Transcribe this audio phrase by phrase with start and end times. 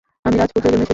[0.27, 0.89] আমি রাজপুত্রের জন্য এসেছি!